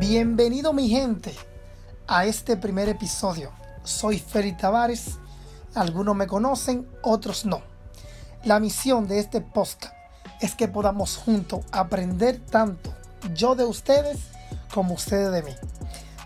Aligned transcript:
Bienvenido 0.00 0.72
mi 0.72 0.88
gente 0.88 1.36
a 2.08 2.24
este 2.24 2.56
primer 2.56 2.88
episodio. 2.88 3.50
Soy 3.84 4.18
Feri 4.18 4.56
Tavares. 4.56 5.18
Algunos 5.74 6.16
me 6.16 6.26
conocen, 6.26 6.88
otros 7.02 7.44
no. 7.44 7.60
La 8.44 8.60
misión 8.60 9.06
de 9.06 9.18
este 9.18 9.42
podcast 9.42 9.92
es 10.40 10.54
que 10.54 10.68
podamos 10.68 11.18
juntos 11.18 11.66
aprender 11.70 12.40
tanto 12.40 12.94
yo 13.34 13.54
de 13.54 13.64
ustedes 13.64 14.18
como 14.72 14.94
ustedes 14.94 15.32
de 15.32 15.42
mí. 15.42 15.54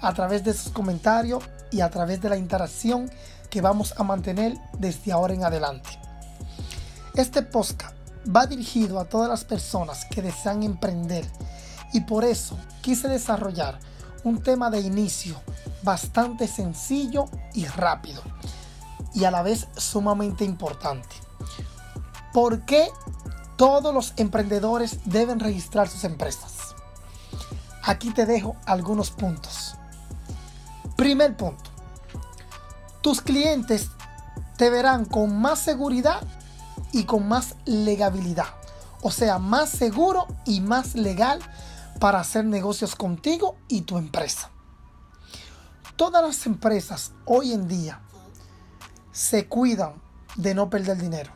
A 0.00 0.14
través 0.14 0.44
de 0.44 0.54
sus 0.54 0.70
comentarios 0.70 1.42
y 1.72 1.80
a 1.80 1.90
través 1.90 2.22
de 2.22 2.28
la 2.28 2.36
interacción 2.36 3.10
que 3.50 3.60
vamos 3.60 3.92
a 3.96 4.04
mantener 4.04 4.56
desde 4.78 5.10
ahora 5.10 5.34
en 5.34 5.42
adelante. 5.42 5.90
Este 7.14 7.42
podcast 7.42 7.96
va 8.24 8.46
dirigido 8.46 9.00
a 9.00 9.06
todas 9.06 9.28
las 9.28 9.44
personas 9.44 10.04
que 10.04 10.22
desean 10.22 10.62
emprender 10.62 11.26
y 11.94 12.00
por 12.00 12.24
eso 12.24 12.58
quise 12.82 13.08
desarrollar 13.08 13.78
un 14.24 14.42
tema 14.42 14.68
de 14.68 14.80
inicio 14.80 15.40
bastante 15.84 16.48
sencillo 16.48 17.26
y 17.54 17.66
rápido 17.66 18.20
y 19.14 19.24
a 19.24 19.30
la 19.30 19.42
vez 19.42 19.68
sumamente 19.76 20.44
importante. 20.44 21.16
¿Por 22.32 22.62
qué 22.66 22.88
todos 23.56 23.94
los 23.94 24.12
emprendedores 24.16 24.98
deben 25.04 25.38
registrar 25.38 25.88
sus 25.88 26.02
empresas? 26.02 26.74
Aquí 27.84 28.10
te 28.10 28.26
dejo 28.26 28.56
algunos 28.66 29.12
puntos. 29.12 29.76
Primer 30.96 31.36
punto. 31.36 31.70
Tus 33.02 33.20
clientes 33.20 33.90
te 34.56 34.68
verán 34.68 35.04
con 35.04 35.40
más 35.40 35.60
seguridad 35.60 36.22
y 36.90 37.04
con 37.04 37.28
más 37.28 37.54
legabilidad. 37.66 38.48
O 39.02 39.12
sea, 39.12 39.38
más 39.38 39.68
seguro 39.68 40.26
y 40.44 40.60
más 40.60 40.94
legal 40.94 41.40
para 42.04 42.20
hacer 42.20 42.44
negocios 42.44 42.96
contigo 42.96 43.56
y 43.66 43.80
tu 43.80 43.96
empresa. 43.96 44.50
Todas 45.96 46.22
las 46.22 46.44
empresas 46.44 47.12
hoy 47.24 47.54
en 47.54 47.66
día 47.66 48.02
se 49.10 49.48
cuidan 49.48 49.94
de 50.36 50.54
no 50.54 50.68
perder 50.68 50.98
dinero. 50.98 51.32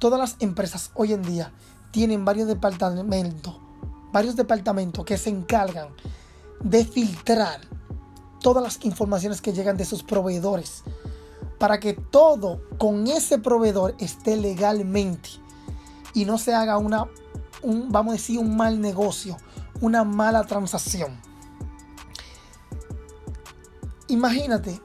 Todas 0.00 0.18
las 0.18 0.36
empresas 0.40 0.90
hoy 0.94 1.12
en 1.12 1.22
día 1.22 1.52
tienen 1.92 2.24
varios 2.24 2.48
departamentos, 2.48 3.54
varios 4.12 4.34
departamentos 4.34 5.04
que 5.04 5.16
se 5.16 5.30
encargan 5.30 5.90
de 6.58 6.84
filtrar 6.84 7.60
todas 8.40 8.64
las 8.64 8.84
informaciones 8.84 9.40
que 9.40 9.52
llegan 9.52 9.76
de 9.76 9.84
sus 9.84 10.02
proveedores 10.02 10.82
para 11.60 11.78
que 11.78 11.92
todo 11.92 12.60
con 12.76 13.06
ese 13.06 13.38
proveedor 13.38 13.94
esté 14.00 14.36
legalmente 14.36 15.28
y 16.12 16.24
no 16.24 16.38
se 16.38 16.54
haga 16.54 16.76
una 16.78 17.06
un, 17.62 17.92
vamos 17.92 18.10
a 18.10 18.16
decir 18.16 18.40
un 18.40 18.56
mal 18.56 18.80
negocio 18.80 19.36
una 19.82 20.04
mala 20.04 20.44
transacción. 20.44 21.20
Imagínate, 24.08 24.80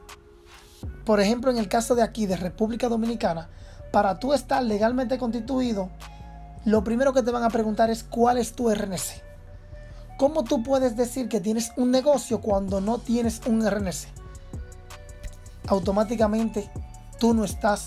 por 1.05 1.21
ejemplo, 1.21 1.51
en 1.51 1.57
el 1.57 1.69
caso 1.69 1.93
de 1.93 2.01
aquí, 2.01 2.25
de 2.25 2.35
República 2.35 2.89
Dominicana, 2.89 3.47
para 3.91 4.19
tú 4.19 4.33
estar 4.33 4.61
legalmente 4.63 5.19
constituido, 5.19 5.89
lo 6.65 6.83
primero 6.83 7.13
que 7.13 7.21
te 7.21 7.31
van 7.31 7.43
a 7.43 7.49
preguntar 7.49 7.91
es 7.91 8.03
cuál 8.03 8.39
es 8.39 8.53
tu 8.53 8.69
RNC. 8.73 9.21
¿Cómo 10.17 10.43
tú 10.43 10.63
puedes 10.63 10.97
decir 10.97 11.29
que 11.29 11.39
tienes 11.39 11.71
un 11.77 11.91
negocio 11.91 12.41
cuando 12.41 12.81
no 12.81 12.97
tienes 12.97 13.41
un 13.45 13.69
RNC? 13.69 14.07
Automáticamente 15.67 16.71
tú 17.19 17.35
no 17.35 17.45
estás 17.45 17.85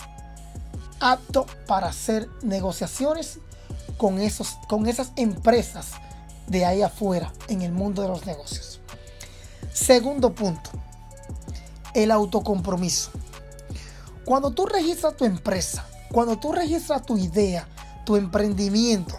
apto 1.00 1.47
para 1.66 1.88
hacer 1.88 2.28
negociaciones 2.42 3.41
con, 3.97 4.20
esos, 4.20 4.58
con 4.69 4.86
esas 4.86 5.12
empresas 5.16 5.94
de 6.51 6.67
ahí 6.67 6.83
afuera 6.83 7.33
en 7.48 7.62
el 7.62 7.73
mundo 7.73 8.03
de 8.03 8.09
los 8.09 8.27
negocios. 8.27 8.81
Segundo 9.73 10.34
punto, 10.34 10.70
el 11.95 12.11
autocompromiso. 12.11 13.11
Cuando 14.25 14.50
tú 14.50 14.66
registras 14.66 15.16
tu 15.16 15.25
empresa, 15.25 15.87
cuando 16.12 16.37
tú 16.37 16.53
registras 16.53 17.06
tu 17.06 17.16
idea, 17.16 17.69
tu 18.05 18.16
emprendimiento, 18.16 19.15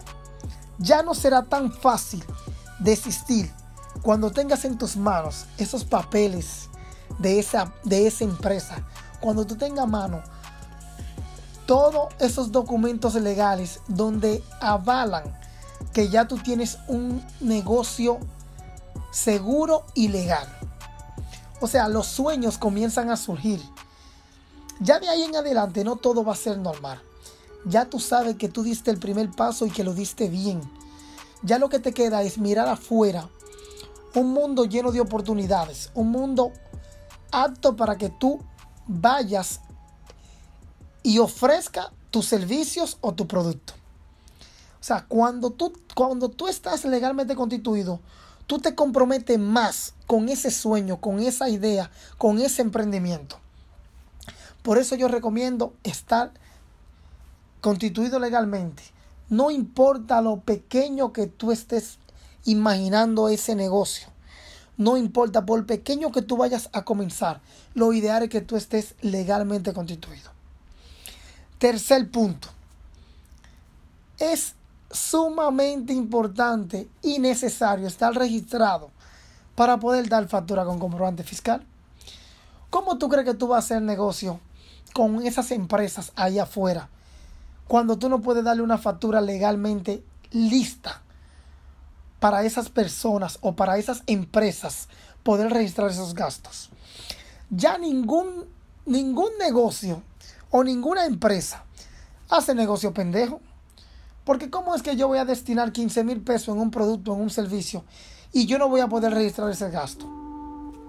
ya 0.78 1.04
no 1.04 1.16
será 1.16 1.44
tan 1.44 1.72
fácil 1.72 2.24
desistir 2.80 3.52
cuando 4.02 4.32
tengas 4.32 4.66
en 4.66 4.78
tus 4.78 4.98
manos 4.98 5.46
esos 5.58 5.86
papeles 5.86 6.70
de 7.20 7.40
esa, 7.40 7.74
de 7.84 8.08
esa 8.08 8.26
empresa, 8.26 8.86
cuando 9.22 9.46
tú 9.46 9.56
tengas 9.56 9.86
a 9.86 9.88
mano 9.88 10.22
todos 11.66 12.14
esos 12.20 12.52
documentos 12.52 13.16
legales 13.16 13.80
donde 13.88 14.44
avalan 14.60 15.40
que 15.94 16.10
ya 16.10 16.28
tú 16.28 16.38
tienes 16.38 16.78
un 16.88 17.24
negocio 17.40 18.20
seguro 19.12 19.86
y 19.94 20.08
legal. 20.08 20.48
O 21.60 21.68
sea, 21.68 21.88
los 21.90 22.08
sueños 22.08 22.58
comienzan 22.58 23.10
a 23.10 23.18
surgir. 23.18 23.62
Ya 24.80 25.00
de 25.00 25.10
ahí 25.10 25.24
en 25.24 25.36
adelante 25.36 25.84
no 25.84 25.98
todo 25.98 26.24
va 26.24 26.34
a 26.34 26.38
ser 26.38 26.58
normal. 26.58 27.02
Ya 27.66 27.86
tú 27.86 28.00
sabes 28.00 28.38
que 28.38 28.50
tú 28.50 28.64
diste 28.64 28.90
el 28.90 28.98
primer 28.98 29.30
paso 29.30 29.68
y 29.68 29.72
que 29.72 29.84
lo 29.84 29.94
diste 29.94 30.30
bien. 30.30 30.62
Ya 31.44 31.60
lo 31.60 31.70
que 31.70 31.80
te 31.80 31.94
queda 31.94 32.24
es 32.24 32.38
mirar 32.38 32.68
afuera. 32.68 33.30
Un 34.16 34.34
mundo 34.34 34.66
lleno 34.66 34.92
de 34.92 35.02
oportunidades. 35.02 35.92
Un 35.94 36.10
mundo 36.10 36.52
apto 37.32 37.76
para 37.76 37.98
que 37.98 38.10
tú 38.10 38.40
vayas 38.88 39.62
y 41.04 41.20
ofrezca 41.20 41.92
tus 42.10 42.26
servicios 42.26 42.98
o 43.02 43.14
tu 43.14 43.28
producto. 43.28 43.74
O 44.82 44.84
sea, 44.84 45.06
cuando 45.08 45.52
tú, 45.52 45.74
cuando 45.94 46.30
tú 46.30 46.48
estás 46.48 46.86
legalmente 46.86 47.36
constituido, 47.36 48.00
tú 48.48 48.58
te 48.58 48.74
comprometes 48.74 49.38
más 49.38 49.94
con 50.08 50.28
ese 50.28 50.50
sueño, 50.50 51.00
con 51.00 51.20
esa 51.20 51.50
idea, 51.50 51.92
con 52.18 52.40
ese 52.40 52.64
emprendimiento. 52.64 53.38
Por 54.64 54.80
eso 54.80 54.96
yo 54.96 55.08
recomiendo 55.08 55.74
estar 55.84 56.32
constituido 57.62 58.20
legalmente. 58.20 58.82
No 59.30 59.52
importa 59.52 60.22
lo 60.22 60.40
pequeño 60.40 61.14
que 61.14 61.28
tú 61.28 61.52
estés 61.52 62.00
imaginando 62.44 63.30
ese 63.30 63.56
negocio. 63.56 64.08
No 64.78 64.98
importa 64.98 65.46
por 65.46 65.64
pequeño 65.68 66.12
que 66.12 66.24
tú 66.24 66.38
vayas 66.38 66.70
a 66.74 66.84
comenzar. 66.84 67.40
Lo 67.76 67.94
ideal 67.94 68.24
es 68.24 68.30
que 68.30 68.42
tú 68.42 68.58
estés 68.58 68.96
legalmente 69.02 69.74
constituido. 69.74 70.32
Tercer 71.60 72.10
punto. 72.10 72.48
Es 74.18 74.56
sumamente 74.92 75.94
importante 75.94 76.90
y 77.02 77.20
necesario 77.20 77.88
estar 77.88 78.14
registrado 78.14 78.92
para 79.56 79.78
poder 79.78 80.08
dar 80.10 80.28
factura 80.28 80.66
con 80.66 80.80
comprobante 80.80 81.24
fiscal. 81.24 81.66
¿Cómo 82.70 82.98
tú 82.98 83.10
crees 83.10 83.26
que 83.26 83.34
tú 83.34 83.48
vas 83.48 83.58
a 83.58 83.66
hacer 83.66 83.82
negocio 83.82 84.40
con 84.94 85.26
esas 85.26 85.52
empresas 85.52 86.12
ahí 86.16 86.40
afuera 86.40 86.90
cuando 87.68 87.98
tú 87.98 88.10
no 88.10 88.22
puedes 88.22 88.44
darle 88.44 88.64
una 88.64 88.78
factura 88.78 89.22
legalmente 89.22 90.04
lista 90.32 91.02
para 92.20 92.44
esas 92.44 92.70
personas 92.70 93.40
o 93.42 93.56
para 93.56 93.78
esas 93.78 94.04
empresas 94.08 94.88
poder 95.24 95.52
registrar 95.52 95.90
esos 95.90 96.14
gastos? 96.14 96.70
Ya 97.50 97.78
ningún, 97.78 98.46
ningún 98.86 99.30
negocio 99.38 100.02
o 100.50 100.64
ninguna 100.64 101.06
empresa 101.06 101.66
hace 102.30 102.56
negocio 102.56 102.94
pendejo. 102.94 103.42
Porque 104.32 104.50
¿cómo 104.50 104.74
es 104.76 104.82
que 104.82 104.96
yo 104.96 105.10
voy 105.10 105.18
a 105.18 105.26
destinar 105.26 105.74
15 105.74 106.06
mil 106.06 106.22
pesos 106.22 106.56
en 106.56 106.62
un 106.62 106.72
producto, 106.72 107.14
en 107.14 107.20
un 107.20 107.30
servicio, 107.30 107.84
y 108.32 108.46
yo 108.46 108.58
no 108.58 108.70
voy 108.70 108.80
a 108.80 108.88
poder 108.88 109.14
registrar 109.14 109.50
ese 109.50 109.70
gasto? 109.70 110.06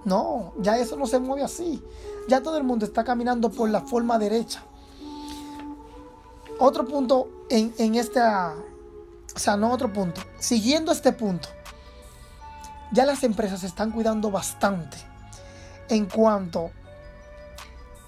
No, 0.04 0.52
ya 0.60 0.78
eso 0.78 0.96
no 0.96 1.08
se 1.08 1.18
mueve 1.18 1.42
así. 1.42 1.82
Ya 2.28 2.40
todo 2.40 2.56
el 2.56 2.62
mundo 2.62 2.86
está 2.86 3.02
caminando 3.02 3.50
por 3.50 3.68
la 3.68 3.80
forma 3.80 4.16
derecha. 4.16 4.62
Otro 6.60 6.86
punto 6.86 7.46
en, 7.50 7.74
en 7.78 7.96
esta, 7.96 8.54
o 9.34 9.38
sea, 9.40 9.56
no 9.56 9.72
otro 9.72 9.92
punto, 9.92 10.20
siguiendo 10.38 10.92
este 10.92 11.10
punto, 11.10 11.48
ya 12.92 13.04
las 13.04 13.24
empresas 13.24 13.62
se 13.62 13.66
están 13.66 13.90
cuidando 13.90 14.30
bastante 14.30 14.98
en 15.88 16.06
cuanto 16.06 16.70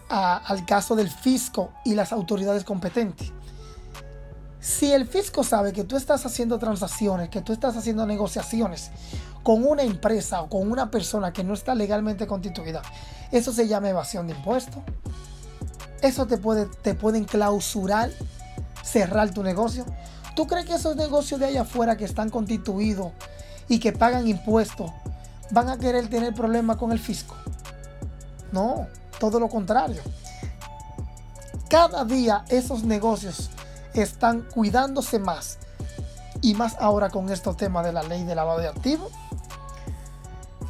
al 0.09 0.65
caso 0.65 0.95
del 0.95 1.11
fisco 1.11 1.73
y 1.85 1.97
las 1.97 2.13
autoridades 2.13 2.63
competentes. 2.63 3.33
Si 4.65 4.91
el 4.91 5.07
fisco 5.07 5.45
sabe 5.45 5.75
que 5.75 5.85
tú 5.85 5.95
estás 5.95 6.25
haciendo 6.25 6.59
transacciones, 6.59 7.29
que 7.29 7.43
tú 7.43 7.53
estás 7.53 7.77
haciendo 7.77 8.07
negociaciones 8.07 8.93
con 9.43 9.63
una 9.63 9.83
empresa 9.83 10.41
o 10.41 10.49
con 10.49 10.71
una 10.71 10.91
persona 10.91 11.35
que 11.35 11.45
no 11.45 11.53
está 11.53 11.75
legalmente 11.75 12.27
constituida, 12.27 12.81
eso 13.31 13.53
se 13.53 13.69
llama 13.69 13.91
evasión 13.91 14.27
de 14.27 14.33
impuestos. 14.33 14.83
Eso 16.01 16.27
te 16.27 16.39
puede, 16.39 16.65
te 16.65 16.95
pueden 16.95 17.25
clausurar, 17.25 18.11
cerrar 18.83 19.35
tu 19.35 19.43
negocio. 19.43 19.85
¿Tú 20.35 20.47
crees 20.47 20.65
que 20.65 20.77
esos 20.77 20.97
negocios 20.97 21.41
de 21.41 21.47
allá 21.47 21.61
afuera 21.61 21.99
que 21.99 22.07
están 22.07 22.31
constituidos 22.31 23.13
y 23.69 23.79
que 23.79 23.93
pagan 23.93 24.27
impuestos 24.27 24.91
van 25.51 25.69
a 25.69 25.77
querer 25.77 26.09
tener 26.09 26.33
problemas 26.33 26.79
con 26.79 26.91
el 26.91 26.99
fisco? 26.99 27.37
No, 28.51 28.87
todo 29.21 29.39
lo 29.39 29.51
contrario. 29.51 30.01
Cada 31.69 32.07
día 32.07 32.47
esos 32.49 32.83
negocios 32.83 33.51
están 34.03 34.43
cuidándose 34.43 35.19
más. 35.19 35.59
Y 36.41 36.55
más 36.55 36.77
ahora 36.81 37.11
con 37.11 37.31
estos 37.31 37.57
temas 37.57 37.85
de 37.85 37.93
la 37.93 38.03
ley 38.03 38.25
de 38.25 38.35
lavado 38.35 38.61
de 38.61 38.69
activos. 38.69 39.13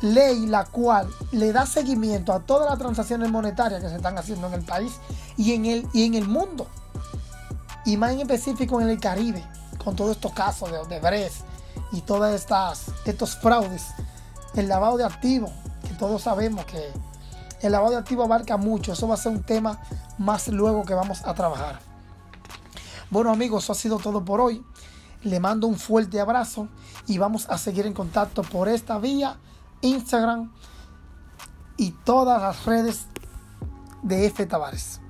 ley 0.02 0.46
la 0.46 0.64
cual 0.66 1.08
le 1.32 1.52
da 1.52 1.66
seguimiento 1.66 2.32
a 2.32 2.40
todas 2.40 2.68
las 2.68 2.78
transacciones 2.78 3.30
monetarias 3.30 3.82
que 3.82 3.88
se 3.88 3.96
están 3.96 4.18
haciendo 4.18 4.48
en 4.48 4.54
el 4.54 4.62
país 4.62 4.92
y 5.36 5.54
en 5.54 5.66
el, 5.66 5.88
y 5.92 6.04
en 6.04 6.14
el 6.14 6.28
mundo. 6.28 6.66
Y 7.86 7.96
más 7.96 8.12
en 8.12 8.20
específico 8.20 8.80
en 8.80 8.88
el 8.88 9.00
Caribe, 9.00 9.42
con 9.82 9.96
todos 9.96 10.12
estos 10.12 10.32
casos 10.32 10.70
de 10.70 10.78
Odebrecht 10.78 11.34
y 11.92 12.00
todos 12.02 12.46
estos 13.04 13.36
fraudes. 13.36 13.82
El 14.54 14.68
lavado 14.68 14.96
de 14.96 15.04
activos, 15.04 15.50
que 15.82 15.94
todos 15.94 16.22
sabemos 16.22 16.64
que 16.66 16.92
el 17.62 17.72
lavado 17.72 17.92
de 17.92 17.98
activos 17.98 18.26
abarca 18.26 18.56
mucho. 18.56 18.92
Eso 18.92 19.08
va 19.08 19.14
a 19.14 19.18
ser 19.18 19.32
un 19.32 19.42
tema 19.42 19.80
más 20.18 20.48
luego 20.48 20.84
que 20.84 20.94
vamos 20.94 21.22
a 21.24 21.34
trabajar. 21.34 21.93
Bueno 23.14 23.30
amigos, 23.30 23.62
eso 23.62 23.72
ha 23.72 23.76
sido 23.76 23.98
todo 23.98 24.24
por 24.24 24.40
hoy. 24.40 24.60
Le 25.22 25.38
mando 25.38 25.68
un 25.68 25.76
fuerte 25.76 26.18
abrazo 26.18 26.66
y 27.06 27.18
vamos 27.18 27.48
a 27.48 27.58
seguir 27.58 27.86
en 27.86 27.92
contacto 27.92 28.42
por 28.42 28.68
esta 28.68 28.98
vía, 28.98 29.36
Instagram 29.82 30.50
y 31.76 31.92
todas 31.92 32.42
las 32.42 32.64
redes 32.64 33.06
de 34.02 34.26
F 34.26 34.44
Tavares. 34.46 35.00